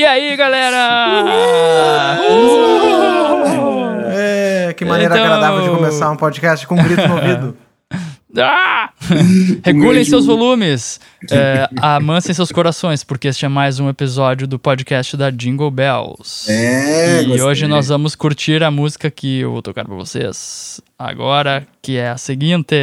[0.00, 2.18] E aí, galera?
[4.14, 7.56] É, que maneira Então- agradável de começar um podcast com um grito no ouvido.
[8.38, 8.90] Ah!
[9.64, 11.00] Regulem seus volumes,
[11.32, 16.48] é, amansem seus corações, porque este é mais um episódio do podcast da Jingle Bells.
[16.48, 17.42] É, e gostei.
[17.42, 22.08] hoje nós vamos curtir a música que eu vou tocar pra vocês agora, que é
[22.08, 22.76] a seguinte.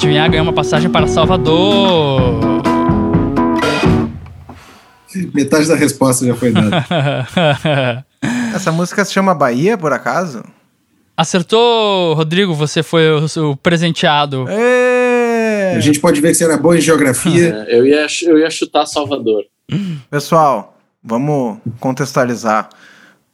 [0.00, 2.40] Adivinhar ganha uma passagem para Salvador.
[5.34, 6.86] Metade da resposta já foi dada.
[8.54, 10.42] Essa música se chama Bahia, por acaso?
[11.14, 14.46] Acertou, Rodrigo, você foi o, o presenteado.
[14.48, 15.74] Ê!
[15.76, 17.66] A gente pode ver que você era bom em geografia.
[17.68, 19.44] É, eu, ia, eu ia chutar Salvador.
[20.10, 22.70] Pessoal, vamos contextualizar.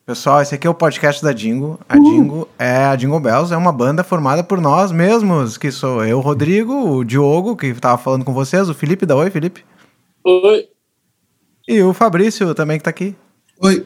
[0.06, 1.80] Pessoal, esse aqui é o podcast da Dingo.
[1.88, 6.05] A Dingo é a Jingle Bells, é uma banda formada por nós mesmos, que sou
[6.05, 9.64] eu, Rodrigo, o Diogo, que tava falando com vocês, o Felipe, dá oi, Felipe.
[10.22, 10.69] Oi.
[11.67, 13.17] E o Fabrício também que tá aqui.
[13.61, 13.84] Oi.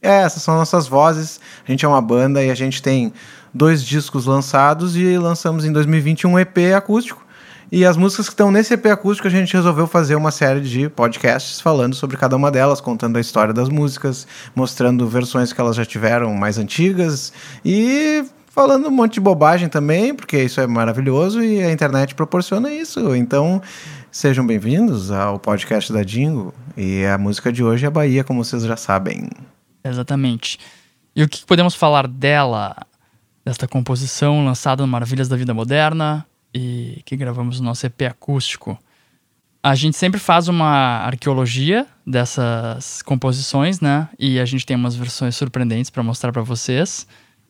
[0.00, 1.38] É, essas são nossas vozes.
[1.62, 3.12] A gente é uma banda e a gente tem
[3.52, 7.22] dois discos lançados e lançamos em 2021 um EP acústico.
[7.70, 10.88] E as músicas que estão nesse EP acústico a gente resolveu fazer uma série de
[10.88, 15.76] podcasts falando sobre cada uma delas, contando a história das músicas, mostrando versões que elas
[15.76, 17.30] já tiveram mais antigas
[17.62, 22.72] e falando um monte de bobagem também, porque isso é maravilhoso e a internet proporciona
[22.72, 23.14] isso.
[23.14, 23.60] Então,
[24.10, 26.54] sejam bem-vindos ao podcast da Dingo.
[26.74, 29.28] E a música de hoje é Bahia, como vocês já sabem.
[29.84, 30.58] Exatamente.
[31.14, 32.74] E o que podemos falar dela,
[33.44, 38.78] desta composição lançada no Maravilhas da Vida Moderna e que gravamos no nosso EP acústico?
[39.62, 44.08] A gente sempre faz uma arqueologia dessas composições, né?
[44.18, 47.06] E a gente tem umas versões surpreendentes para mostrar para vocês.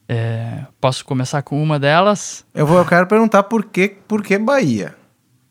[0.09, 2.45] É, posso começar com uma delas?
[2.55, 4.97] Eu, vou, eu quero perguntar por que, por que Bahia?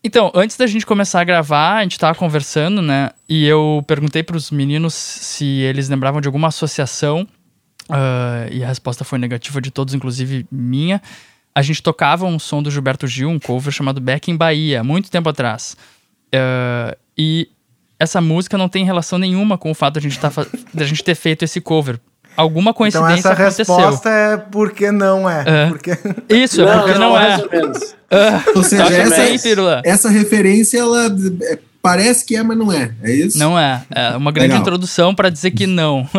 [0.02, 3.10] Então, antes da gente começar a gravar, a gente tava conversando, né?
[3.28, 7.26] E eu perguntei pros meninos se eles lembravam de alguma associação.
[7.88, 11.00] ah, e a resposta foi negativa de todos, inclusive minha.
[11.58, 15.10] A gente tocava um som do Gilberto Gil, um cover chamado Back em Bahia, muito
[15.10, 15.76] tempo atrás.
[16.32, 17.48] Ah, e
[17.98, 20.30] essa música não tem relação nenhuma com o fato de a gente, tá,
[20.72, 21.98] de a gente ter feito esse cover.
[22.36, 23.74] Alguma Então coincidência essa aconteceu.
[23.74, 25.42] resposta é por que não é.
[25.44, 25.66] É.
[25.66, 25.90] Porque...
[26.28, 27.38] Isso, é porque não, é.
[27.38, 27.96] mais
[28.54, 31.06] ou seja, Toca essa, bem, essa referência, ela
[31.42, 32.94] é, parece que é, mas não é.
[33.02, 33.36] É isso?
[33.36, 33.82] Não é.
[33.90, 34.60] É uma grande Legal.
[34.60, 36.08] introdução para dizer que não.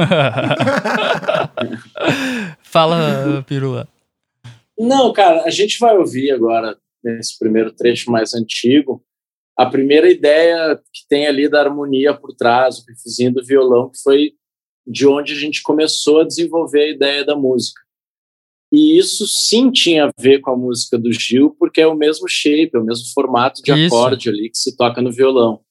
[2.62, 3.88] Fala, Pirula.
[4.80, 9.04] Não, cara, a gente vai ouvir agora, nesse primeiro trecho mais antigo,
[9.58, 14.02] a primeira ideia que tem ali da harmonia por trás, o riffzinho do violão, que
[14.02, 14.32] foi
[14.88, 17.82] de onde a gente começou a desenvolver a ideia da música.
[18.72, 22.28] E isso sim tinha a ver com a música do Gil, porque é o mesmo
[22.28, 23.96] shape, é o mesmo formato de Isso.
[23.96, 25.62] acorde ali que se toca no violão.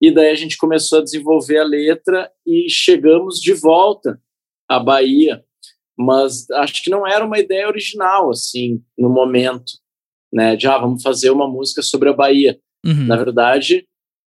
[0.00, 4.20] E daí a gente começou a desenvolver a letra e chegamos de volta
[4.68, 5.42] à Bahia,
[5.96, 9.72] mas acho que não era uma ideia original assim no momento,
[10.32, 10.56] né?
[10.56, 12.58] De ah, vamos fazer uma música sobre a Bahia.
[12.84, 13.06] Uhum.
[13.06, 13.86] Na verdade,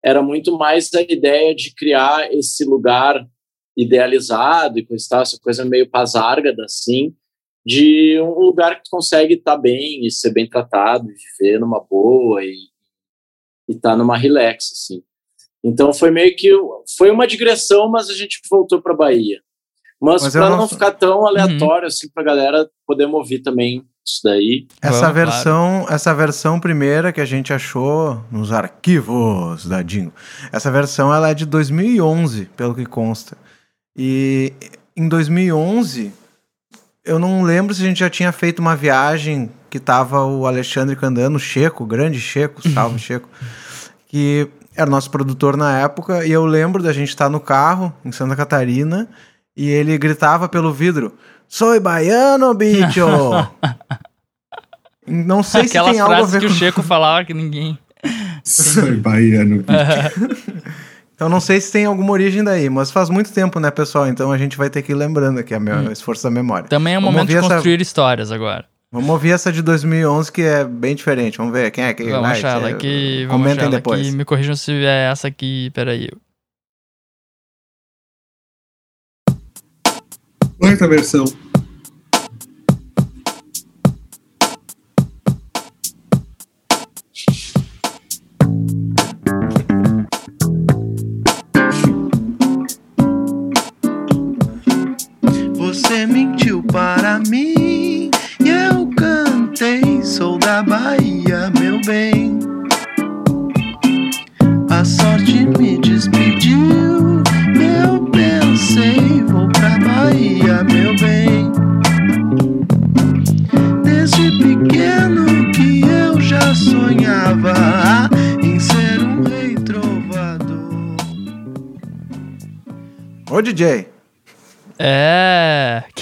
[0.05, 3.27] era muito mais a ideia de criar esse lugar
[3.77, 7.15] idealizado e coisa, essa coisa meio pazárgada, assim,
[7.65, 11.81] de um lugar que tu consegue estar bem e ser bem tratado, e viver numa
[11.81, 12.55] boa e
[13.69, 15.03] estar numa relax, assim.
[15.65, 16.51] Então foi meio que
[16.97, 19.41] foi uma digressão, mas a gente voltou para Bahia.
[20.01, 24.21] Mas, Mas para não não, ficar tão aleatório assim para galera poder ouvir também isso
[24.23, 24.67] daí.
[24.83, 30.13] Essa Vamos, versão, essa versão primeira que a gente achou nos arquivos da Dingo.
[30.53, 33.37] Essa versão ela é de 2011, pelo que consta.
[33.97, 34.53] E
[34.95, 36.13] em 2011
[37.05, 40.97] eu não lembro se a gente já tinha feito uma viagem que tava o Alexandre
[40.97, 43.29] Candano, o Checo, o grande Checo, salve Checo,
[44.07, 48.11] que era nosso produtor na época, e eu lembro da gente estar no carro em
[48.11, 49.09] Santa Catarina
[49.57, 51.13] e ele gritava pelo vidro:
[51.49, 53.07] Sou baiano, bicho!
[55.07, 56.53] Não sei se tem algo a frases ver que com.
[56.53, 57.79] o Checo falava que ninguém.
[58.43, 59.65] Sou baiano.
[61.21, 64.09] Eu não sei se tem alguma origem daí, mas faz muito tempo, né, pessoal?
[64.09, 65.71] Então a gente vai ter que ir lembrando aqui a me...
[65.73, 65.89] Hum.
[65.89, 66.69] o esforço da memória.
[66.69, 68.65] Também é o Vamos momento de ouvir essa- construir histórias agora.
[68.91, 71.39] Vamos ouvir essa de 2011 que é bem diferente.
[71.39, 72.33] Vamos ver quem é que Vamos vai.
[72.33, 73.27] achar ela aqui.
[73.31, 74.01] Comentem depois.
[74.09, 74.17] aqui.
[74.17, 75.71] Me corrijam se é essa aqui.
[75.73, 76.11] Peraí.
[80.87, 81.25] Versão.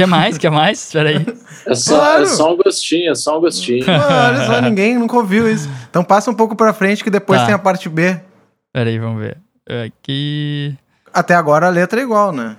[0.02, 0.04] É.
[0.04, 0.38] Que mais?
[0.38, 0.84] Que mais?
[0.86, 1.26] Espera aí.
[1.64, 2.22] É só, Claro.
[2.24, 3.84] é só um gostinho, é só um gostinho.
[3.88, 5.68] Olha só, ninguém nunca ouviu isso.
[5.88, 7.46] Então passa um pouco pra frente que depois Tá.
[7.46, 8.18] tem a parte B.
[8.66, 9.38] Espera aí, vamos ver.
[9.86, 10.76] Aqui.
[11.14, 12.56] Até agora a letra é igual, né?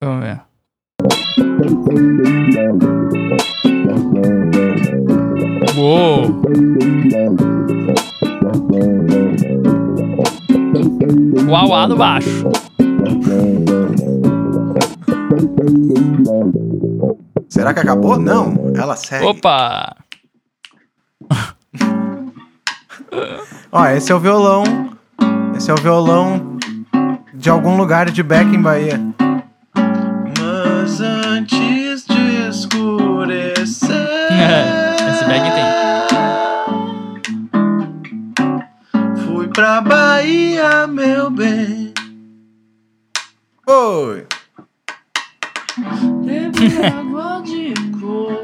[0.00, 0.40] Vamos ver.
[5.76, 6.40] Uou!
[11.48, 12.44] Uau, uau no baixo.
[17.48, 18.18] Será que acabou?
[18.18, 19.24] Não, ela segue.
[19.24, 19.96] Opa!
[23.72, 24.64] Ó, esse é o violão.
[25.56, 26.58] Esse é o violão
[27.34, 29.00] de algum lugar de Beck em Bahia.
[30.38, 33.90] Mas antes de escurecer.
[35.10, 35.64] Esse bag tem.
[39.24, 41.92] Fui pra Bahia, meu bem.
[43.66, 44.26] Oi.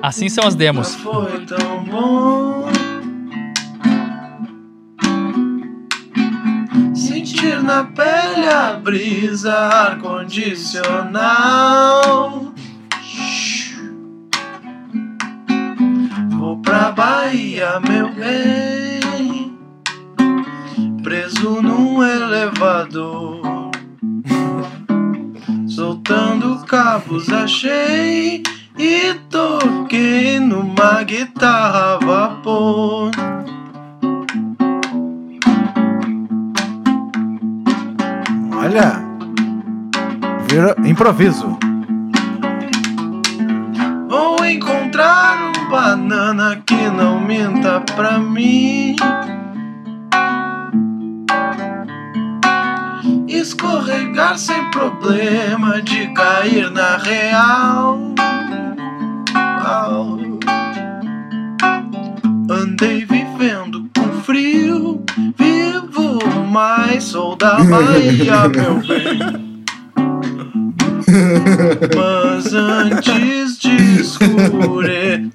[0.02, 0.98] Assim são as demos.
[6.94, 12.52] Sentir na pele a brisa ar-condicional.
[16.30, 19.56] Vou pra Bahia, meu bem.
[21.02, 23.41] Preso num elevador.
[25.82, 28.40] Soltando cabos, achei
[28.78, 33.10] e toquei numa guitarra a vapor.
[38.56, 39.02] Olha,
[40.48, 41.58] vira improviso.
[44.08, 48.94] Vou encontrar um banana que não minta pra mim.
[53.52, 58.00] Escorregar sem problema de cair na real.
[62.50, 65.04] Andei vivendo com frio,
[65.38, 66.18] vivo,
[66.50, 69.18] mas sou da Bahia, meu bem.
[71.94, 75.32] Mas antes de escurecer,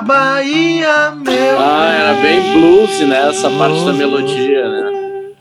[0.00, 3.28] Bahia, meu Ah, era bem blues, né?
[3.30, 4.90] Essa parte da melodia, né?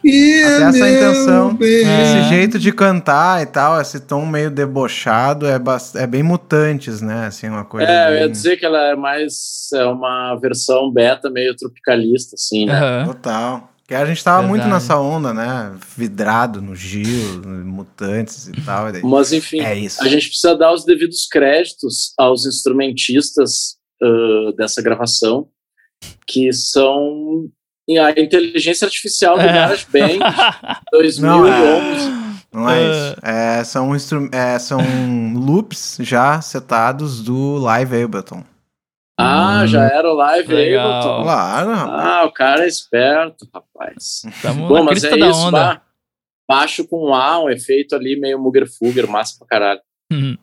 [0.04, 1.54] E Até essa intenção.
[1.56, 1.82] bem.
[1.82, 5.60] Esse jeito de cantar e tal, esse tom meio debochado, é,
[5.96, 7.28] é bem mutantes, né?
[7.28, 7.92] Assim, uma coisa.
[7.92, 12.36] É, eu ia bem- dizer que ela é mais é uma versão beta meio tropicalista,
[12.36, 12.74] assim, né?
[12.74, 13.06] Aham.
[13.08, 13.70] Total.
[13.86, 14.84] Que a gente tava muito Verdade.
[14.84, 15.72] nessa onda, né?
[15.98, 18.86] Vidrado no Gil, mutantes e tal.
[19.04, 20.02] Mas enfim, É isso.
[20.04, 25.48] a gente precisa dar os devidos créditos aos instrumentistas ah, dessa gravação,
[26.28, 27.50] que são
[27.90, 29.52] a inteligência artificial do É.
[29.54, 30.20] GarageBand
[31.22, 32.20] Não, 2011.
[32.54, 33.16] Não é isso.
[33.24, 33.92] É, são,
[34.32, 34.80] é, são
[35.36, 38.44] loops já setados do Live Ableton.
[39.20, 40.88] Ah, já era o Live Legal.
[40.90, 41.24] Ableton.
[41.24, 42.06] Claro, rapaz.
[42.06, 44.22] Ah, o cara é esperto, rapaz.
[44.42, 45.52] Tamo Bom, na mas é da isso, onda.
[45.52, 45.82] ba-
[46.50, 49.82] baixo com A, um efeito ali meio Mugger-Fugger, massa pra caralho.
[50.12, 50.38] Uhum.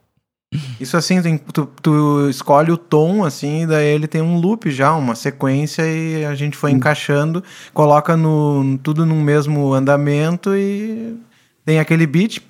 [0.80, 4.70] Isso assim, tem- tu, tu escolhe o tom, assim, e daí ele tem um loop
[4.70, 7.42] já, uma sequência, e a gente foi encaixando,
[7.74, 11.16] coloca no, tudo num mesmo andamento e
[11.64, 12.40] tem aquele beat.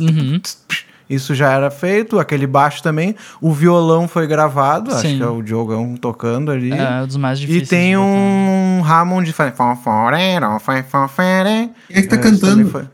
[0.00, 0.40] Uhum.
[1.08, 3.14] Isso já era feito, aquele baixo também.
[3.40, 5.18] O violão foi gravado, acho Sim.
[5.18, 6.72] que é o Diogão tocando ali.
[6.72, 7.68] É um dos mais E difíceis.
[7.68, 8.08] tem de botar.
[8.08, 9.54] um Hammond faz.
[9.54, 9.64] Quem
[11.86, 12.90] Quem é que tá cantando?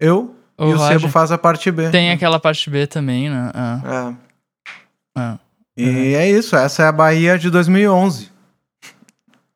[0.00, 0.27] Eu.
[0.58, 1.00] O e o Roger.
[1.00, 1.90] Sebo faz a parte B.
[1.90, 3.50] Tem aquela parte B também, né?
[3.54, 4.14] Ah,
[5.16, 5.20] É.
[5.20, 5.38] ah.
[5.76, 8.32] E é isso, essa é a Bahia de 2011.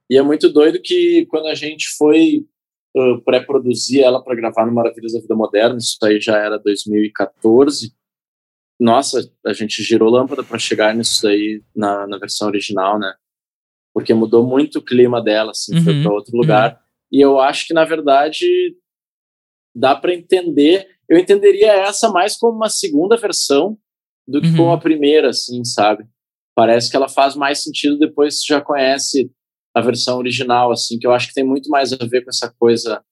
[0.08, 2.46] E é muito doido que quando a gente foi
[2.96, 7.92] uh, pré-produzir ela para gravar no Maravilhas da Vida Moderna, isso aí já era 2014.
[8.78, 13.12] Nossa, a gente girou lâmpada para chegar nisso daí na, na versão original, né?
[13.94, 16.80] Porque mudou muito o clima dela, assim, foi Uhum, para outro lugar.
[17.10, 18.46] E eu acho que, na verdade,
[19.74, 20.88] dá para entender.
[21.08, 23.76] Eu entenderia essa mais como uma segunda versão
[24.26, 24.56] do que Uhum.
[24.56, 26.04] como a primeira, assim, sabe?
[26.54, 29.30] Parece que ela faz mais sentido depois que você já conhece
[29.74, 32.52] a versão original, assim, que eu acho que tem muito mais a ver com essa
[32.58, 33.02] coisa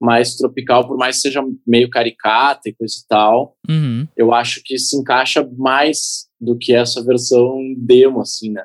[0.00, 3.56] mais tropical, por mais que seja meio caricata e coisa e tal.
[3.68, 4.06] Uhum.
[4.16, 8.64] Eu acho que se encaixa mais do que essa versão demo, assim, né?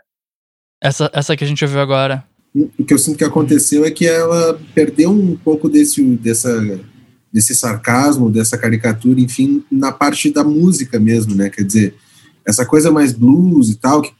[0.81, 2.23] Essa, essa que a gente ouviu agora.
[2.55, 6.49] O que eu sinto que aconteceu é que ela perdeu um pouco desse, dessa,
[7.33, 11.49] desse sarcasmo, dessa caricatura, enfim, na parte da música mesmo, né?
[11.49, 11.95] Quer dizer,
[12.45, 14.13] essa coisa mais blues e tal, que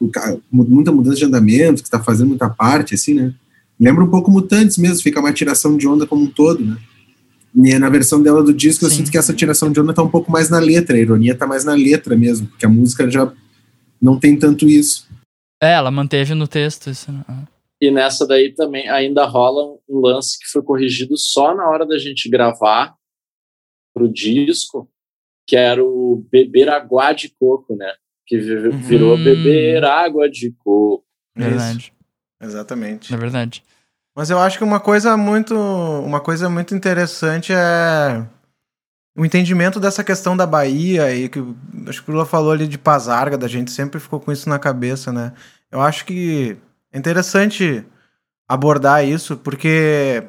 [0.52, 3.34] muita mudança de andamento, que está fazendo muita parte, assim, né?
[3.80, 6.78] Lembra um pouco Mutantes mesmo, fica uma tiração de onda como um todo, né?
[7.56, 8.98] E na versão dela do disco, eu Sim.
[8.98, 11.46] sinto que essa tiração de onda tá um pouco mais na letra, a ironia tá
[11.46, 13.32] mais na letra mesmo, porque a música já
[14.02, 15.08] não tem tanto isso.
[15.62, 17.12] É, ela manteve no texto isso.
[17.12, 17.24] né?
[17.80, 22.00] E nessa daí também ainda rola um lance que foi corrigido só na hora da
[22.00, 22.96] gente gravar
[23.94, 24.90] pro disco,
[25.48, 27.92] que era o beber água de coco, né?
[28.26, 29.24] Que vi- virou Uhum.
[29.24, 31.04] beber água de coco.
[31.36, 31.94] Verdade.
[32.42, 33.14] Exatamente.
[33.14, 33.64] É verdade.
[34.16, 38.26] Mas eu acho que uma coisa muito, uma coisa muito interessante é
[39.18, 41.56] o entendimento dessa questão da Bahia e que o-
[41.88, 44.60] acho que o Lula falou ali de Pazarga, da gente sempre ficou com isso na
[44.60, 45.34] cabeça, né?
[45.72, 46.56] Eu acho que
[46.92, 47.84] é interessante
[48.48, 50.24] abordar isso porque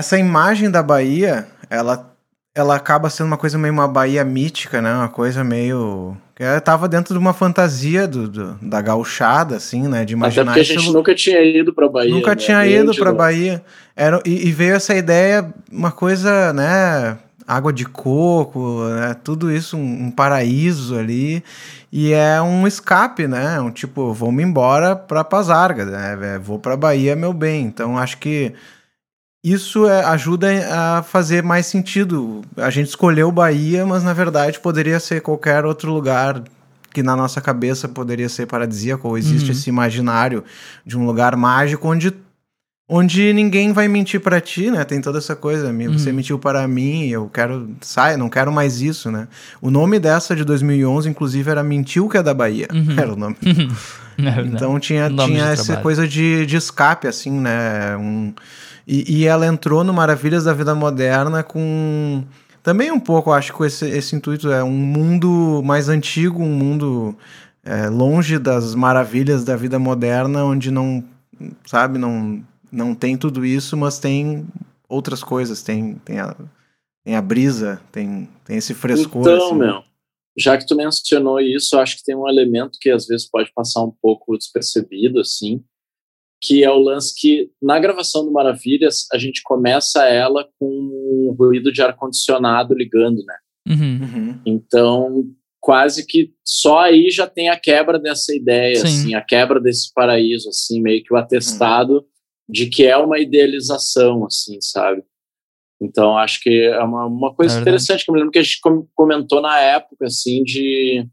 [0.00, 2.08] essa imagem da Bahia, ela
[2.52, 4.92] ela acaba sendo uma coisa meio uma Bahia mítica, né?
[4.92, 9.98] Uma coisa meio ela tava dentro de uma fantasia do, do- da gauchada, assim, né?
[10.04, 12.10] De Até imaginar porque a gente nunca tinha ido pra Bahia.
[12.10, 12.36] Nunca né?
[12.36, 13.62] tinha ido pra da- Bahia.
[13.94, 17.16] Era, e, e veio essa ideia, uma coisa, né?
[17.46, 19.14] Água de coco, né?
[19.22, 21.44] Tudo isso, um, um paraíso ali.
[21.92, 23.60] E é um escape, né?
[23.60, 26.18] Um tipo, vou-me embora pra Pazarga, né?
[26.34, 27.64] É, Vou pra Bahia, meu bem.
[27.66, 28.52] Então acho que
[29.42, 32.42] isso é- ajuda a fazer mais sentido.
[32.56, 36.42] A gente escolheu Bahia, mas na verdade poderia ser qualquer outro lugar
[36.92, 39.52] que na nossa cabeça poderia ser paradisíaco, ou existe Uhum.
[39.52, 40.42] esse imaginário
[40.84, 42.12] de um lugar mágico onde
[42.92, 44.82] onde ninguém vai mentir pra ti, né?
[44.84, 46.16] Tem toda essa coisa, "Me- você Uhum.
[46.16, 49.28] mentiu para mim, eu quero, sai, não quero mais isso, né?
[49.62, 52.66] O nome dessa de 2011 inclusive era Mentiu que é da Bahia.
[52.74, 52.86] Uhum.
[52.98, 53.36] Era o nome.
[54.18, 54.48] Verdade.
[54.52, 55.82] Então tinha, Nome tinha de essa trabalho.
[55.84, 57.96] coisa de, de escape, assim, né?
[57.96, 58.34] Um,
[58.86, 62.24] e, e ela entrou no Maravilhas da Vida Moderna com.
[62.62, 67.16] Também um pouco, acho que esse, esse intuito é um mundo mais antigo, um mundo
[67.64, 71.02] é, longe das maravilhas da vida moderna, onde não,
[71.64, 74.46] sabe, não, não tem tudo isso, mas tem
[74.88, 76.36] outras coisas, tem, tem, a,
[77.04, 79.22] tem a brisa, tem, tem esse frescor.
[79.22, 79.54] Então, assim.
[79.54, 79.82] meu,
[80.36, 83.52] já que tu mencionou isso, eu acho que tem um elemento que às vezes pode
[83.54, 85.62] passar um pouco despercebido, assim,
[86.40, 91.34] que é o lance que na gravação do Maravilhas a gente começa ela com um
[91.38, 93.36] ruído de ar-condicionado ligando, né?
[93.68, 94.00] Uhum.
[94.02, 94.40] Uhum.
[94.46, 95.24] Então,
[95.60, 98.82] quase que só aí já tem a quebra dessa ideia, Sim.
[98.86, 102.04] assim, a quebra desse paraíso, assim, meio que o atestado
[102.48, 105.02] de que é uma idealização, assim, sabe?
[105.80, 108.42] Então, acho que é uma, uma coisa É interessante, que eu me lembro que a
[108.42, 111.06] gente com- comentou na época, assim, de,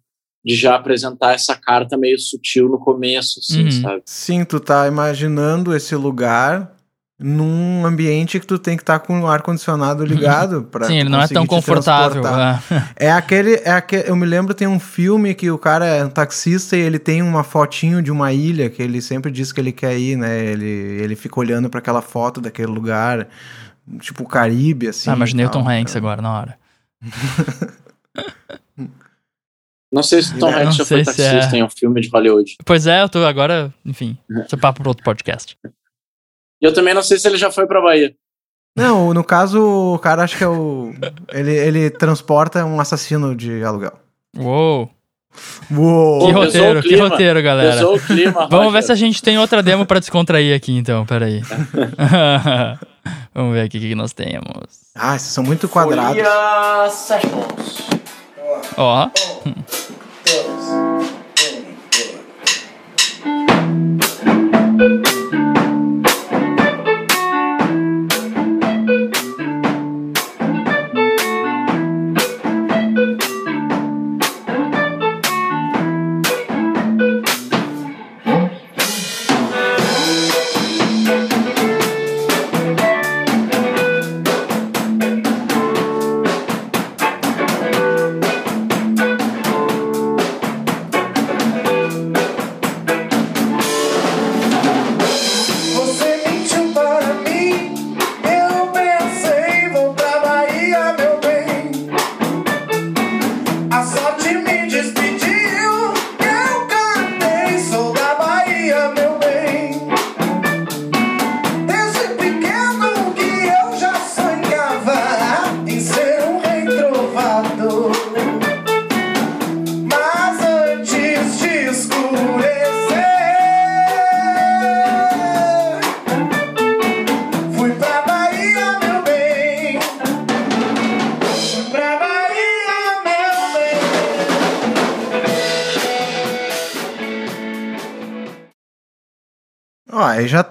[0.47, 3.71] de já apresentar essa carta meio sutil no começo, assim, Uhum.
[3.71, 4.01] sabe?
[4.05, 6.71] Sim, tu tá imaginando esse lugar
[7.19, 11.19] num ambiente que tu tem que estar com o ar-condicionado ligado para Sim, ele não
[11.19, 12.21] é tão confortável.
[12.25, 13.07] é.
[13.07, 14.09] É aquele, é aquele.
[14.09, 17.21] Eu me lembro, tem um filme que o cara é um taxista e ele tem
[17.23, 20.39] uma fotinho de uma ilha que ele sempre diz que ele quer ir, né?
[20.45, 23.27] Ele, ele fica olhando para aquela foto daquele lugar,
[23.99, 25.09] tipo o Caribe, assim.
[25.09, 25.73] Ah, imaginei e o Tom tal.
[25.73, 26.57] Hanks agora, na hora.
[29.91, 31.59] Não sei se o Tom Hanks já foi taxista é.
[31.59, 32.55] em um filme de Hollywood.
[32.65, 35.57] Pois é, eu tô agora, enfim, isso é papo para outro podcast.
[36.61, 38.13] E eu também não sei se ele já foi pra Bahia.
[38.75, 40.93] Não, no caso, o cara acho que é o.
[41.31, 43.93] Ele, ele transporta um assassino de aluguel.
[44.37, 44.91] Uou!
[45.71, 46.27] Uou!
[46.27, 47.81] Que roteiro, que roteiro, galera.
[48.05, 51.05] Clima, Vamos ver se a gente tem outra demo pra descontrair aqui, então.
[51.05, 51.41] Peraí.
[53.33, 54.91] Vamos ver aqui o que que nós temos.
[54.95, 56.15] Ah, esses são muito quadrados.
[56.15, 58.06] Folia Sessions.
[58.47, 58.61] Ó.
[58.77, 59.11] Ó,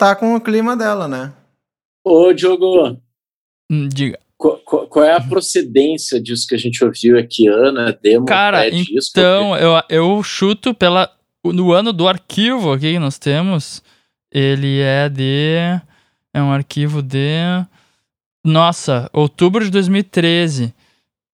[0.09, 1.33] tá com o clima dela, né?
[2.05, 2.97] Ô, Diogo,
[3.71, 4.19] Hum, Diga.
[4.39, 7.93] qual, qual- qual é a procedência disso que a gente ouviu aqui, Ana?
[8.01, 9.19] Demo, Cara, é disco?
[9.19, 11.11] então, eu, eu chuto pela.
[11.45, 13.83] No ano do arquivo aqui que nós temos,
[14.33, 15.57] ele é de.
[16.35, 17.19] É um arquivo de.
[18.45, 20.73] Nossa, outubro de 2013.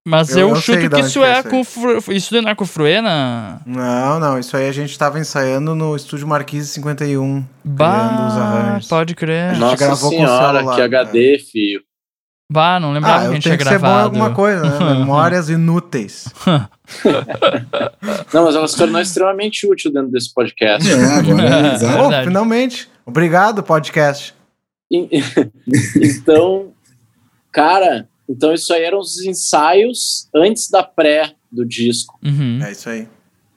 [0.05, 1.51] Mas Eu- eu, chuto que isso é é isso aí.
[1.51, 1.63] com.
[1.65, 3.61] Fru- Isso não é com Fruena?
[3.65, 7.45] Não, não, isso aí a gente tava ensaiando no estúdio Marquise 51.
[7.63, 8.89] criando os Bah, arranjos.
[8.89, 9.51] pode crer.
[9.51, 11.83] gente Nossa gravou com o senhora, celular, que HD, filho.
[12.51, 14.79] Bah, não lembrava Ah, que a gente tinha que ser bom em alguma coisa, né?
[14.99, 16.27] Memórias inúteis.
[18.35, 20.91] Não, mas ela se tornou extremamente útil dentro desse podcast.
[20.91, 21.73] É, agora, É.
[21.75, 22.03] exato.
[22.09, 22.91] Oh, finalmente.
[23.07, 24.35] Obrigado, podcast.
[25.97, 26.73] Então,
[27.51, 32.19] cara, então isso aí eram os ensaios antes da pré do disco.
[32.25, 33.07] Uhum, É isso aí.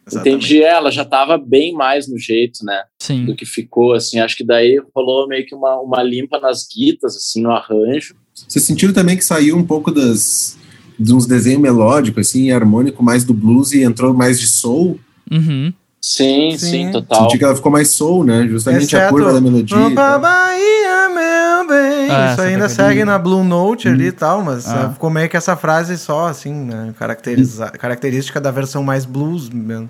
[0.08, 0.36] Exatamente.
[0.46, 2.84] Entendi, ela já tava bem mais no jeito, né?
[3.01, 3.25] sim.
[3.25, 4.20] Do que ficou, assim.
[4.20, 8.15] Acho que daí rolou meio que uma, uma limpa nas guitas, assim, no arranjo.
[8.34, 10.58] Vocês sentiram também que saiu um pouco das
[10.98, 15.00] de uns desenhos melódicos, assim, harmônico mais do blues e entrou mais de soul?
[15.29, 15.74] Uhum.
[16.07, 16.91] Sim, sim, Sim.
[16.91, 17.24] total.
[17.24, 18.47] Senti que ela ficou mais soul, né?
[18.47, 19.75] Justamente a Exceto curva da melodia.
[19.95, 20.19] Tal.
[20.19, 22.12] Bahia, meu bem.
[22.12, 24.89] Ah, Isso ainda segue na Blue Note ali e tal, mas Ah.
[24.91, 26.93] é, ficou meio que essa frase só, assim, né?
[27.00, 29.89] Caracteriza característica da versão mais blues mesmo.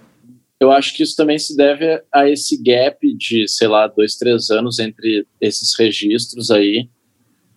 [0.57, 4.49] Eu acho que isso também se deve a esse gap de, sei lá, dois, três
[4.49, 6.87] anos entre esses registros aí,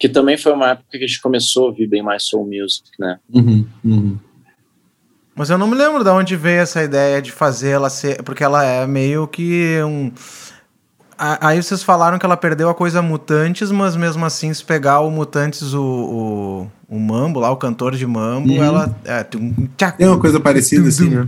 [0.01, 2.89] que também foi uma época que a gente começou a ouvir bem mais soul music,
[2.99, 3.21] né?
[3.33, 4.19] Uhum, uhum.
[5.39, 8.25] Mas eu não me lembro de onde veio essa ideia de fazer ela ser.
[8.25, 10.11] Porque ela é meio que um.
[11.17, 15.11] Aí vocês falaram que ela perdeu a coisa Mutantes, mas mesmo assim, se pegar o
[15.11, 18.63] Mutantes, o, o, o Mambo lá, o cantor de Mambo, Uhum.
[18.65, 18.97] ela.
[19.05, 19.53] É, tum,
[19.97, 21.27] Tem uma coisa parecida, assim, né?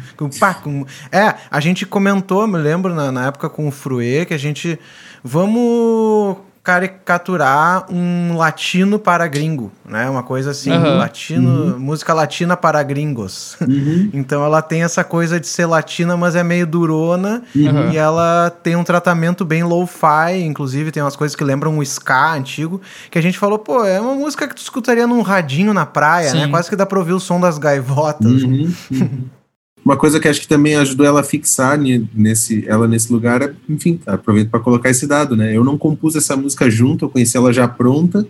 [1.13, 4.79] É, a gente comentou, me lembro, na, na época com o Fruê, que a gente.
[5.23, 10.11] Vamos caricaturar um latino para gringo, né?
[10.11, 10.99] Uma coisa assim, Aham.
[10.99, 13.57] latino, música latina para gringos.
[13.61, 14.11] Uhum.
[14.21, 17.43] Então ela tem essa coisa de ser latina, mas é meio durona.
[17.55, 17.91] Uhum.
[17.91, 22.35] E ela tem um tratamento bem lo-fi, inclusive tem umas coisas que lembram o ska
[22.35, 25.87] antigo, que a gente falou, pô, é uma música que tu escutaria num radinho na
[25.87, 26.45] praia, né?
[26.45, 26.51] Sim.
[26.51, 28.43] Quase que dá pra ouvir o som das gaivotas.
[29.85, 33.41] Uma coisa que acho que também ajudou ela a fixar ne- nesse, ela nesse lugar,
[33.43, 35.57] é, enfim, aproveito para colocar esse dado, né?
[35.57, 38.27] Eu não compus essa música junto, eu conheci ela já pronta,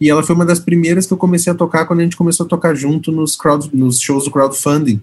[0.00, 2.46] e ela foi uma das primeiras que eu comecei a tocar quando a gente começou
[2.46, 5.00] a tocar junto nos, crowd, nos shows do crowdfunding,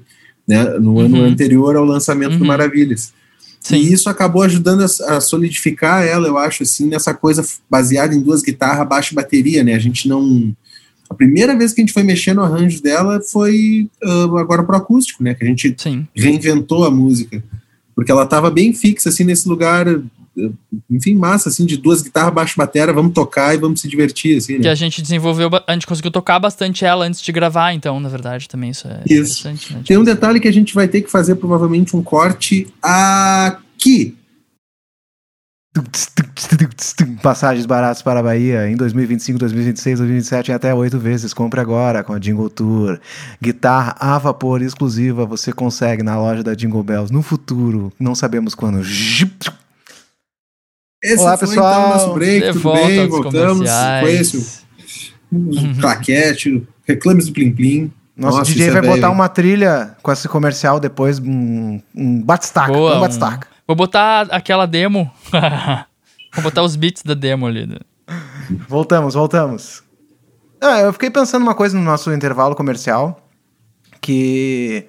[0.47, 0.63] né?
[0.79, 1.25] No ano Uhum.
[1.25, 2.47] anterior ao lançamento do Uhum.
[2.47, 3.13] Maravilhas.
[3.59, 3.77] Sim.
[3.77, 8.21] E isso acabou ajudando a, a solidificar ela, eu acho, assim, nessa coisa baseada em
[8.21, 9.73] duas guitarras, baixo e bateria, né?
[9.75, 10.55] A gente não.
[11.09, 14.75] A primeira vez que a gente foi mexer no arranjo dela foi ah, agora pro
[14.75, 15.33] acústico, né?
[15.33, 16.07] Que a gente Sim.
[16.15, 17.43] reinventou a música.
[17.95, 20.49] Porque ela tava bem fixa, assim, nesse lugar, eh,
[20.91, 24.55] enfim, massa, assim, de duas guitarras, baixo batera, vamos tocar e vamos se divertir, assim,
[24.57, 24.69] Que né?
[24.69, 28.49] a gente desenvolveu, a gente conseguiu tocar bastante ela antes de gravar, então, na verdade,
[28.49, 29.47] também isso é Isso.
[29.47, 29.81] interessante, né?
[29.87, 34.13] Tem um detalhe que a gente vai ter que fazer provavelmente um corte aqui.
[37.21, 41.33] Passagens baratas para a Bahia em 2025, 2026, 2027 em até oito vezes.
[41.33, 42.99] Compre agora com a Jingle Tour.
[43.41, 47.91] Guitarra a vapor exclusiva você consegue na loja da Jingle Bells no futuro.
[47.99, 48.79] Não sabemos quando.
[51.03, 51.71] Esse Olá, foi, pessoal.
[51.71, 53.07] então, o nosso break, De tudo volta bem?
[53.07, 53.57] Voltamos.
[53.69, 54.63] Comerciais.
[55.31, 57.91] o claquete, reclames do Plim Plim.
[58.15, 62.21] Nosso Nossa, DJ é vai velho, botar uma trilha com esse comercial depois, um, um
[62.21, 62.71] batistaca.
[62.71, 63.54] Boa, um um- batistaca.
[63.67, 65.11] Vou botar aquela demo.
[66.33, 67.67] Vou botar os beats da demo ali.
[68.67, 69.83] Voltamos, voltamos.
[70.61, 73.27] Ah, eu fiquei pensando uma coisa no nosso intervalo comercial,
[74.01, 74.87] que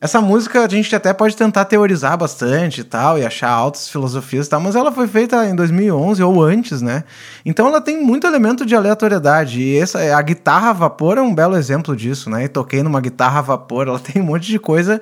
[0.00, 4.46] essa música a gente até pode tentar teorizar bastante e tal, e achar altas filosofias
[4.46, 7.04] e tal, mas ela foi feita em 2011 ou antes, né?
[7.44, 11.34] Então ela tem muito elemento de aleatoriedade, e essa, a guitarra a vapor é um
[11.34, 12.44] belo exemplo disso, né?
[12.44, 15.00] E toquei numa guitarra a vapor, ela tem um monte de coisa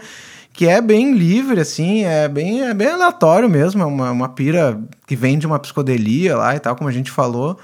[0.52, 4.78] que é bem livre, assim, é bem, é bem aleatório mesmo, é uma, uma pira
[5.06, 7.58] que vem de uma psicodelia lá e tal, como a gente falou.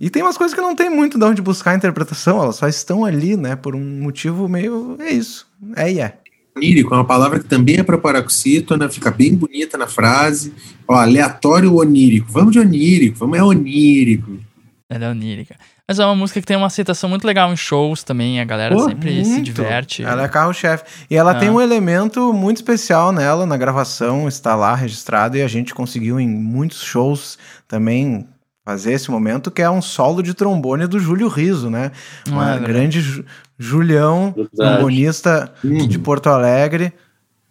[0.00, 2.68] E tem umas coisas que não tem muito de onde buscar a interpretação, elas só
[2.68, 4.96] estão ali, né, por um motivo meio.
[5.00, 5.46] É isso.
[5.74, 6.18] É e é.
[6.56, 10.52] Onírico é uma palavra que também é para paroxítona, fica bem bonita na frase.
[10.86, 12.30] Ó, aleatório onírico.
[12.30, 14.38] Vamos de onírico, vamos é onírico.
[14.90, 15.56] Ela é onírica.
[15.88, 18.38] Mas é uma música que tem uma aceitação muito legal em shows também.
[18.40, 19.44] A galera Pô, sempre se Muito.
[19.44, 20.02] diverte.
[20.04, 20.84] Ela é carro-chefe.
[21.08, 21.38] E ela É.
[21.38, 26.20] tem um elemento muito especial nela, na gravação, está lá registrado, e a gente conseguiu
[26.20, 28.26] em muitos shows também
[28.66, 31.90] fazer esse momento, que é um solo de trombone do Júlio Riso, né?
[32.26, 33.24] Ah, Uma é grande Ju-
[33.58, 34.50] Julião, Verdade.
[34.56, 35.88] trombonista Hum.
[35.88, 36.92] de Porto Alegre,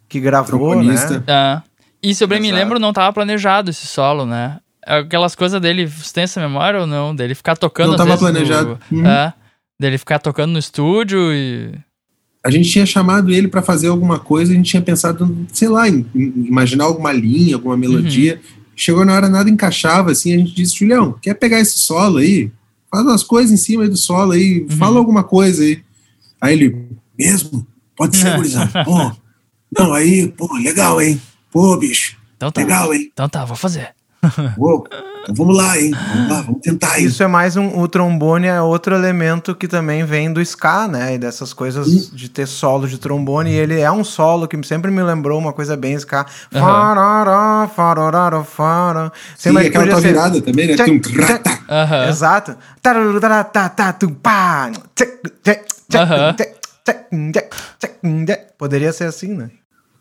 [0.08, 0.94] que gravou, né?
[1.26, 1.60] É.
[2.00, 4.60] E se eu bem me lembro, não tava planejado esse solo, né?
[4.88, 7.14] Aquelas coisas dele, você tem essa memória ou não?
[7.14, 8.78] Dele ficar tocando Não tava vezes, planejado.
[8.90, 9.06] No, Uhum.
[9.06, 9.34] É.
[9.80, 11.72] Dele ficar tocando no estúdio e.
[12.44, 15.88] A gente tinha chamado ele pra fazer alguma coisa, a gente tinha pensado, sei lá,
[15.88, 18.40] em, em imaginar alguma linha, alguma melodia.
[18.74, 22.50] Chegou na hora, nada encaixava, assim, a gente disse, Julião, quer pegar esse solo aí?
[22.90, 25.82] Faz umas coisas em cima do solo aí, fala alguma coisa aí.
[26.40, 26.86] Aí ele,
[27.18, 27.66] mesmo?
[27.96, 28.84] Pode ser, gurizada.
[28.84, 29.12] Pô,
[29.76, 31.20] não, aí, pô, legal, hein?
[31.50, 32.60] Pô, bicho, Então tá.
[32.60, 33.10] legal, hein?
[33.12, 33.90] Então tá, vou fazer.
[34.56, 34.84] Pô,
[35.22, 35.92] então vamos lá, hein?
[36.14, 37.04] Vamos lá, vamos tentar aí.
[37.04, 37.78] Isso é mais um.
[37.78, 41.14] O trombone é outro elemento que também vem do ska, né?
[41.14, 43.50] E dessas coisas de ter solo de trombone.
[43.50, 46.26] E ele é um solo que sempre me lembrou uma coisa bem ska.
[46.50, 49.12] Farará, farará, fará.
[49.36, 50.74] Sim, Sempre aquela tua ser- virada também, né?
[50.74, 51.42] Tchac, Tum, tchac.
[52.08, 52.56] Exato.
[54.94, 56.48] Tchac, tchac, tchac,
[57.32, 58.40] tchac, tchac.
[58.58, 59.50] Poderia ser assim, né?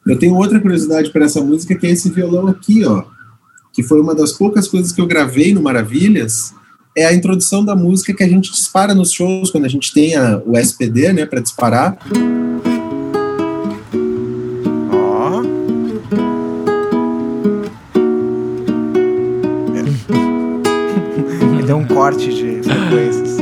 [0.07, 3.03] Eu tenho outra curiosidade para essa música, que é esse violão aqui, ó.
[3.77, 6.51] Que foi uma das poucas coisas que eu gravei no Maravilhas.
[6.97, 10.15] É a introdução da música que a gente dispara nos shows, quando a gente tem
[10.15, 11.95] a- o SPD, né, para disparar.
[14.91, 15.43] Ó.
[19.75, 21.63] É.
[21.67, 23.36] Deu um corte de frequências.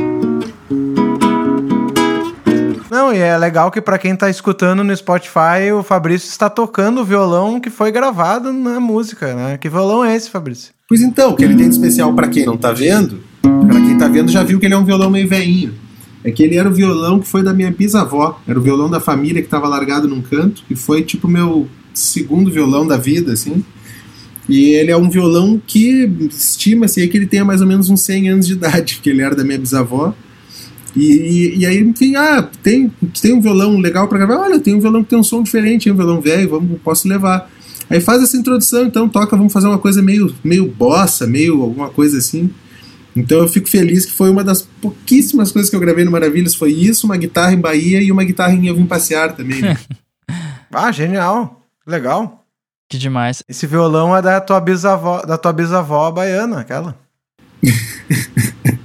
[3.06, 7.00] Não, e é legal que pra quem tá escutando no Spotify, o Fabrício está tocando
[7.00, 9.56] o violão que foi gravado na música, né?
[9.56, 10.72] Que violão é esse, Fabrício?
[10.88, 13.96] Pois então, o que ele tem de especial para quem não tá vendo, para quem
[13.96, 15.72] tá vendo já viu que ele é um violão meio veinho.
[16.24, 18.98] É que ele era o violão que foi da minha bisavó, era o violão da
[18.98, 23.64] família que estava largado num canto, e foi tipo meu segundo violão da vida, assim.
[24.48, 28.30] E ele é um violão que estima-se que ele tenha mais ou menos uns 100
[28.30, 30.12] anos de idade, porque ele era da minha bisavó.
[30.96, 34.38] E, e, e aí, enfim, ah, tem, tem um violão legal para gravar?
[34.38, 37.06] Olha, tem um violão que tem um som diferente, é um violão velho, vamos, posso
[37.06, 37.50] levar.
[37.90, 41.90] Aí faz essa introdução, então toca, vamos fazer uma coisa meio, meio bossa, meio alguma
[41.90, 42.50] coisa assim.
[43.14, 46.54] Então eu fico feliz que foi uma das pouquíssimas coisas que eu gravei no Maravilhas,
[46.54, 49.60] foi isso, uma guitarra em Bahia e uma guitarra em Eu Vim Passear também.
[49.60, 49.76] né?
[50.72, 51.62] Ah, genial.
[51.86, 52.44] Legal.
[52.88, 53.42] Que demais.
[53.48, 56.98] Esse violão é da tua bisavó, da tua bisavó baiana, aquela.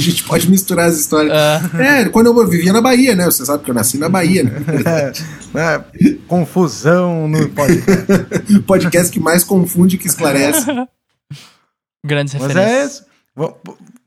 [0.08, 1.32] A gente pode misturar as histórias.
[1.32, 3.26] Ah, É, quando eu vivia na Bahia, né?
[3.26, 4.52] Você sabe que eu nasci na Bahia, né?
[5.54, 5.84] É, né?
[6.26, 8.60] Confusão no podcast.
[8.66, 10.64] Podcast que mais confunde que esclarece.
[12.04, 12.80] grandes Mas referências.
[12.80, 13.04] é isso.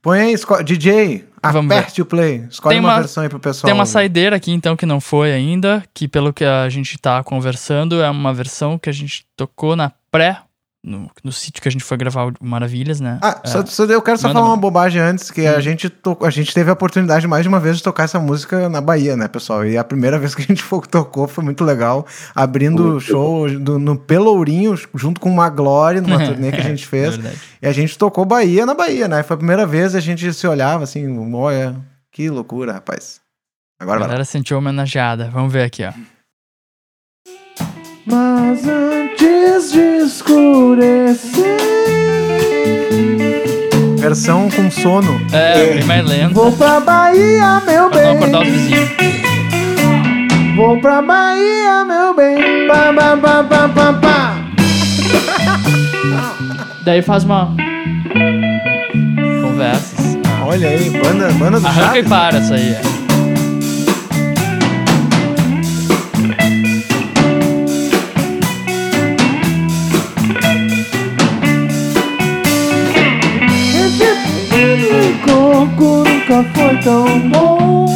[0.01, 1.79] Põe aí, DJ, Vamos ver.
[1.79, 2.45] aperte o play.
[2.49, 3.65] Escolhe Tem uma, uma- versão aí pro pessoal.
[3.65, 7.23] Tem uma saideira aqui, então, que não foi ainda, que pelo que a gente tá
[7.23, 10.39] conversando, é uma versão que a gente tocou na pré,
[10.85, 13.17] no, no sítio que a gente foi gravar o Maravilhas, né?
[13.21, 13.47] Ah, É.
[13.47, 15.61] só, só- eu quero só Manda, falar uma bobagem antes, que a Hum.
[15.61, 18.67] gente, to- a gente teve a oportunidade mais de uma vez de tocar essa música
[18.67, 19.65] na Bahia, né, pessoal?
[19.65, 23.79] E a primeira vez que a gente tocou foi muito legal, abrindo o show do-
[23.79, 27.15] no Pelourinho, junto com uma Glória, numa turnê que a gente É fez.
[27.15, 27.39] verdade.
[27.61, 29.23] E a gente tocou Bahia na Bahia, né?
[29.23, 31.75] Foi a primeira vez e a gente se olhava assim, olha,
[32.11, 33.21] que loucura, rapaz.
[33.79, 34.07] A Agora vai.
[34.07, 34.11] lá.
[34.13, 35.29] galera se sentiu homenageada.
[35.31, 35.91] Vamos ver aqui, ó.
[38.05, 41.57] Mas antes de escurecer.
[43.97, 45.21] Versão com sono.
[45.31, 46.33] É, bem mais lento.
[46.33, 48.17] Vou pra Bahia, meu Pra não bem.
[48.17, 48.89] acordar os vizinhos.
[50.55, 52.67] Vou pra Bahia, meu bem.
[52.67, 54.35] Pá, pá, pá, pá, pá, pá.
[56.83, 57.55] Daí faz uma.
[59.41, 60.17] Conversas.
[60.45, 62.09] Olha aí, banda, banda do Arranca e Chaves.
[62.09, 62.71] para essa aí.
[62.73, 63.02] é.
[75.23, 77.87] Coco nunca foi tão bom.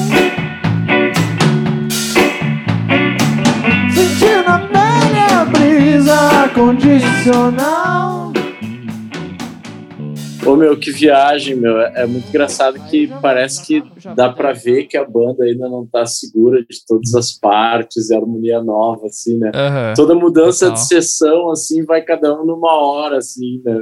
[3.94, 8.27] Sentindo a pele a brisa condicional.
[10.48, 11.80] Ô meu, que viagem, meu.
[11.82, 13.84] É muito engraçado que parece que
[14.16, 18.16] dá pra ver que a banda ainda não tá segura de todas as partes, e
[18.16, 19.52] a harmonia nova, assim, né?
[19.54, 19.94] Aham.
[19.96, 20.82] Toda mudança Total.
[20.82, 23.78] de sessão, assim, vai cada um numa hora, assim, né?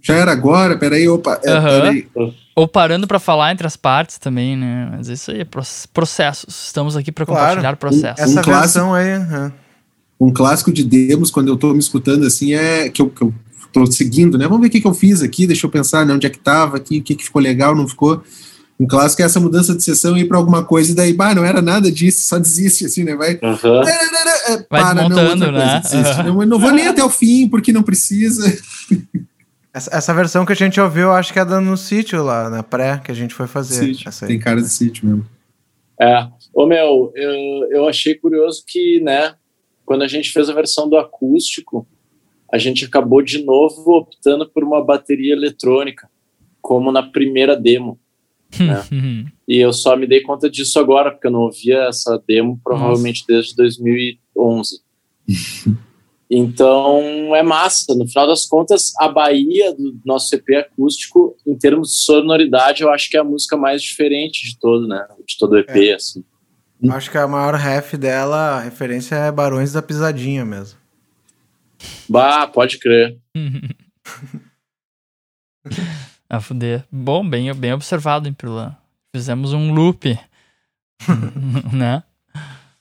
[0.00, 1.80] Já era agora, peraí, opa, é, Aham.
[1.80, 2.08] peraí.
[2.54, 4.88] Ou parando pra falar entre as partes também, né?
[4.92, 6.66] Mas isso aí é proce- processos.
[6.66, 7.40] Estamos aqui pra Claro.
[7.40, 8.20] compartilhar processos.
[8.22, 8.84] Essa Um clássico.
[8.84, 9.12] versão aí.
[9.14, 9.52] aham.
[10.18, 13.34] Um clássico de demos, quando eu tô me escutando assim, é que eu, que eu
[13.84, 14.46] tô seguindo, né?
[14.46, 16.14] Vamos ver o que, que eu fiz aqui, deixa eu pensar, né?
[16.14, 18.22] Onde é que tava aqui, o que, que ficou legal, não ficou.
[18.78, 21.34] Um clássico é essa mudança de sessão e ir pra alguma coisa, e daí, bah,
[21.34, 23.14] não era nada disso, só desiste, assim, né?
[23.14, 23.38] Vai.
[23.42, 23.82] Aham.
[23.82, 25.80] É, Vai para, não, desmontando, outra coisa, né?
[25.80, 26.20] desiste.
[26.20, 26.22] Aham.
[26.24, 28.44] Não, eu não vou nem até o fim, porque não precisa.
[29.72, 32.62] Essa, essa versão que a gente ouviu, acho que é da no sítio lá, na
[32.62, 33.86] pré, que a gente foi fazer.
[33.86, 34.08] Sítio.
[34.08, 34.28] Essa aí.
[34.30, 35.26] Tem cara de sítio mesmo.
[36.00, 36.26] É.
[36.54, 39.34] Ô, meu, eu, eu achei curioso que, né,
[39.84, 41.86] quando a gente fez a versão do acústico,
[42.56, 46.08] a gente acabou de novo optando por uma bateria eletrônica,
[46.60, 48.00] como na primeira demo.
[48.58, 48.82] Né?
[49.46, 53.20] e eu só me dei conta disso agora, porque eu não ouvia essa demo provavelmente
[53.20, 53.32] Nossa.
[53.32, 54.80] desde 2011.
[56.30, 57.94] então é massa.
[57.94, 62.90] No final das contas, a Bahia do nosso EP acústico, em termos de sonoridade, eu
[62.90, 65.06] acho que é a música mais diferente de todo, né?
[65.26, 65.94] De todo o EP, é.
[65.94, 66.24] assim.
[66.88, 70.85] Acho que a maior ref dela, a referência é Barões da Pisadinha mesmo.
[72.08, 73.16] Bah, pode crer.
[76.28, 76.84] A fuder.
[76.90, 78.74] Bom, bem, bem observado, hein, Pirlan.
[79.14, 80.18] Fizemos um loop.
[81.72, 82.02] né?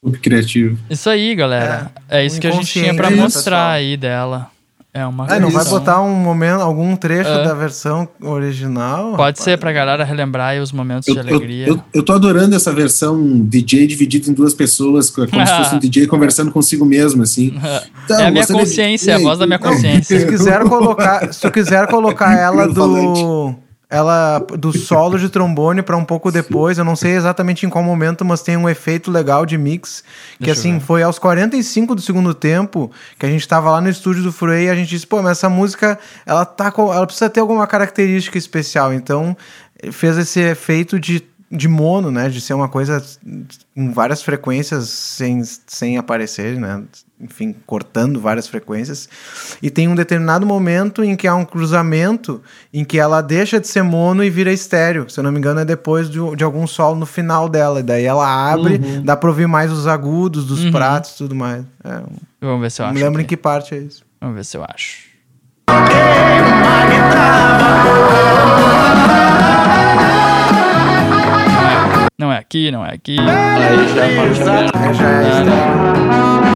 [0.02, 0.78] Loop criativo.
[0.90, 1.92] Isso aí, galera.
[2.08, 4.52] É, é isso que a gente tinha para mostrar aí dela.
[4.96, 7.44] É uma é, não vai botar um momento, algum trecho é.
[7.44, 9.08] da versão original?
[9.08, 9.40] Pode rapaz.
[9.40, 11.68] ser pra galera relembrar os momentos eu, de alegria.
[11.68, 15.76] Eu, eu, eu, tô adorando essa versão DJ dividida em duas pessoas, como se fosse
[15.76, 17.54] um DJ conversando consigo mesmo, assim.
[18.06, 20.18] Então, é a minha consciência, é a voz da minha consciência.
[20.18, 23.54] Se quiser colocar, se tu quiser colocar ela do
[23.90, 27.84] ela do solo de trombone para um pouco depois, eu não sei exatamente em qual
[27.84, 30.04] momento, mas tem um efeito legal de mix,
[30.38, 33.90] que Deixa assim, foi aos 45 do segundo tempo, que a gente tava lá no
[33.90, 37.06] estúdio do Frey e a gente disse, pô, mas essa música, ela tá com, ela
[37.06, 39.38] precisa ter alguma característica especial, então
[39.92, 42.28] fez esse efeito de de mono, né?
[42.30, 43.04] De ser uma coisa
[43.76, 46.84] com várias frequências sem, sem aparecer, né?
[47.20, 49.08] Enfim, cortando várias frequências.
[49.62, 52.42] E tem um determinado momento em que há um cruzamento
[52.74, 55.10] em que ela deixa de ser mono e vira estéreo.
[55.10, 57.80] Se eu não me engano, é depois de, de algum solo no final dela.
[57.80, 59.04] E daí ela abre, uhum.
[59.04, 60.72] dá pra ouvir mais os agudos dos uhum.
[60.72, 61.64] pratos e tudo mais.
[61.84, 62.02] É,
[62.42, 62.94] Vamos ver se eu acho.
[62.96, 64.04] Me lembro em que parte é isso.
[64.20, 65.06] Vamos ver se eu acho.
[72.18, 73.18] Não é aqui, não é aqui.
[73.20, 73.26] Aí
[73.94, 74.08] já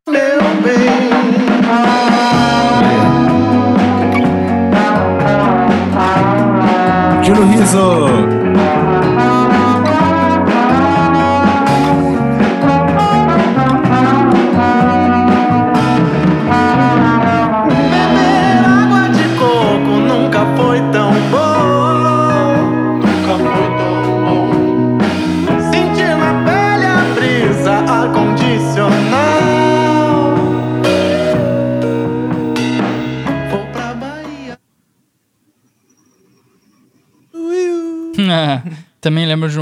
[0.07, 0.89] Meu bem.
[7.23, 8.38] Tiro riso.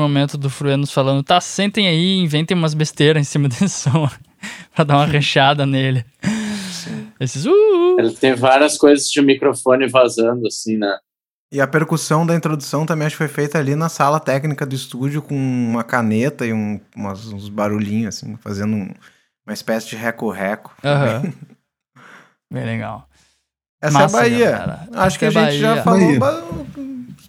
[0.08, 4.10] Momento do Fruenos falando: tá, sentem aí inventem umas besteiras em cima desse som
[4.76, 6.06] pra dar uma rechada nele.
[7.20, 8.00] Esses uh, uh.
[8.00, 10.98] Ele tem várias coisas de microfone vazando, assim, né?
[11.52, 14.76] E a percussão da introdução também acho que foi feita ali na sala técnica do
[14.76, 18.94] estúdio com uma caneta e um, umas, uns barulhinhos, assim, fazendo um,
[19.46, 20.76] uma espécie de reco-reco.
[20.84, 21.34] Uhum.
[22.52, 23.08] Bem legal.
[23.82, 24.52] Essa Massa, é a Bahia.
[24.52, 24.88] Galera.
[24.92, 25.60] Acho Essa que é a gente Bahia.
[25.60, 26.68] já falou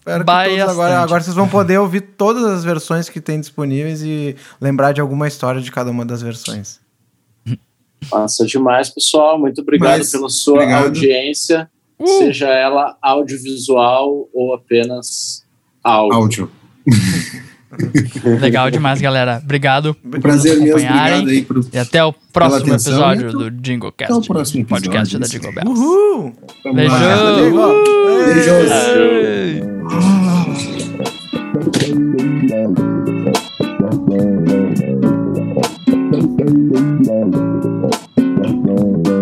[0.09, 4.03] Espero que todos agora, agora vocês vão poder ouvir todas as versões que tem disponíveis
[4.03, 6.81] e lembrar de alguma história de cada uma das versões.
[8.11, 9.39] Massa demais, pessoal.
[9.39, 10.85] Muito obrigado Mas, pela sua obrigado.
[10.85, 12.07] audiência, uh!
[12.07, 15.45] seja ela audiovisual ou apenas
[15.85, 16.17] áudio.
[16.17, 16.51] áudio.
[18.41, 19.41] Legal demais, galera.
[19.43, 21.25] Obrigado por Prazer nos acompanharem.
[21.25, 24.13] Mesmo, obrigado aí e até o próximo episódio do Jingle Cast.
[24.13, 25.81] Até o próximo episódio, podcast da Jingle Bells.
[25.81, 26.33] Uhul!
[26.75, 26.99] Beijos!
[28.27, 28.69] Beijos!
[38.99, 39.18] Beijos!